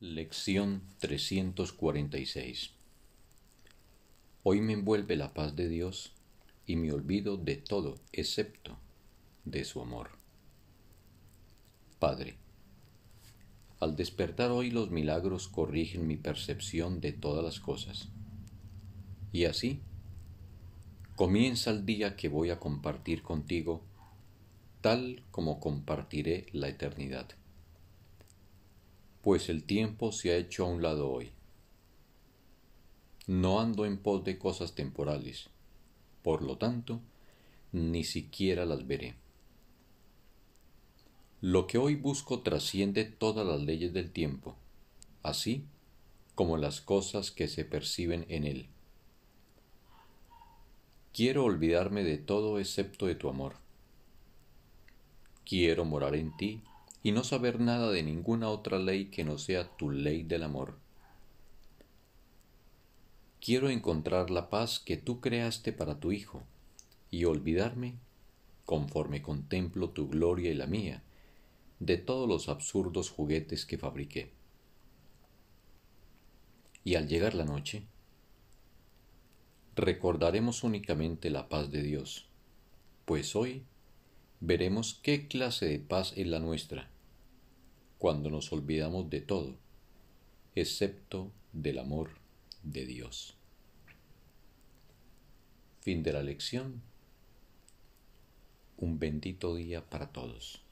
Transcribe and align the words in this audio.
Lección 0.00 0.82
346 1.00 2.70
Hoy 4.44 4.60
me 4.60 4.74
envuelve 4.74 5.16
la 5.16 5.34
paz 5.34 5.56
de 5.56 5.68
Dios 5.68 6.12
y 6.66 6.76
me 6.76 6.92
olvido 6.92 7.36
de 7.36 7.56
todo 7.56 7.96
excepto 8.12 8.78
de 9.44 9.64
su 9.64 9.80
amor. 9.82 10.10
Padre, 11.98 12.36
al 13.80 13.96
despertar 13.96 14.52
hoy 14.52 14.70
los 14.70 14.88
milagros 14.92 15.48
corrigen 15.48 16.06
mi 16.06 16.16
percepción 16.16 17.00
de 17.00 17.10
todas 17.10 17.44
las 17.44 17.58
cosas. 17.58 18.06
Y 19.32 19.46
así 19.46 19.80
comienza 21.16 21.72
el 21.72 21.84
día 21.84 22.14
que 22.14 22.28
voy 22.28 22.50
a 22.50 22.60
compartir 22.60 23.24
contigo 23.24 23.82
tal 24.80 25.24
como 25.32 25.58
compartiré 25.58 26.46
la 26.52 26.68
eternidad 26.68 27.26
pues 29.22 29.48
el 29.48 29.64
tiempo 29.64 30.12
se 30.12 30.30
ha 30.30 30.36
hecho 30.36 30.64
a 30.64 30.68
un 30.68 30.82
lado 30.82 31.10
hoy. 31.10 31.32
No 33.26 33.60
ando 33.60 33.84
en 33.84 33.98
pos 33.98 34.24
de 34.24 34.38
cosas 34.38 34.74
temporales, 34.74 35.50
por 36.22 36.42
lo 36.42 36.56
tanto, 36.56 37.00
ni 37.72 38.04
siquiera 38.04 38.64
las 38.64 38.86
veré. 38.86 39.16
Lo 41.40 41.66
que 41.66 41.78
hoy 41.78 41.94
busco 41.94 42.40
trasciende 42.40 43.04
todas 43.04 43.46
las 43.46 43.60
leyes 43.60 43.92
del 43.92 44.10
tiempo, 44.10 44.56
así 45.22 45.64
como 46.34 46.56
las 46.56 46.80
cosas 46.80 47.30
que 47.30 47.48
se 47.48 47.64
perciben 47.64 48.24
en 48.28 48.44
él. 48.44 48.68
Quiero 51.12 51.44
olvidarme 51.44 52.04
de 52.04 52.16
todo 52.16 52.58
excepto 52.58 53.06
de 53.06 53.14
tu 53.14 53.28
amor. 53.28 53.56
Quiero 55.44 55.84
morar 55.84 56.14
en 56.14 56.36
ti 56.36 56.62
y 57.02 57.12
no 57.12 57.24
saber 57.24 57.60
nada 57.60 57.90
de 57.90 58.02
ninguna 58.02 58.48
otra 58.48 58.78
ley 58.78 59.06
que 59.06 59.24
no 59.24 59.38
sea 59.38 59.76
tu 59.76 59.90
ley 59.90 60.22
del 60.22 60.42
amor. 60.42 60.78
Quiero 63.40 63.70
encontrar 63.70 64.30
la 64.30 64.50
paz 64.50 64.80
que 64.80 64.96
tú 64.96 65.20
creaste 65.20 65.72
para 65.72 66.00
tu 66.00 66.12
Hijo 66.12 66.42
y 67.10 67.24
olvidarme, 67.24 67.94
conforme 68.64 69.22
contemplo 69.22 69.90
tu 69.90 70.08
gloria 70.08 70.50
y 70.50 70.54
la 70.54 70.66
mía, 70.66 71.02
de 71.78 71.96
todos 71.96 72.28
los 72.28 72.48
absurdos 72.48 73.10
juguetes 73.10 73.64
que 73.64 73.78
fabriqué. 73.78 74.32
Y 76.84 76.96
al 76.96 77.06
llegar 77.06 77.34
la 77.34 77.44
noche, 77.44 77.84
recordaremos 79.76 80.64
únicamente 80.64 81.30
la 81.30 81.48
paz 81.48 81.70
de 81.70 81.82
Dios, 81.82 82.26
pues 83.04 83.36
hoy 83.36 83.64
veremos 84.40 84.98
qué 85.02 85.26
clase 85.28 85.66
de 85.66 85.78
paz 85.78 86.12
es 86.16 86.26
la 86.26 86.38
nuestra 86.38 86.88
cuando 87.98 88.30
nos 88.30 88.52
olvidamos 88.52 89.10
de 89.10 89.20
todo, 89.20 89.56
excepto 90.54 91.32
del 91.52 91.80
amor 91.80 92.10
de 92.62 92.86
Dios. 92.86 93.34
Fin 95.80 96.02
de 96.02 96.12
la 96.12 96.22
lección. 96.22 96.82
Un 98.76 99.00
bendito 99.00 99.56
día 99.56 99.84
para 99.90 100.12
todos. 100.12 100.62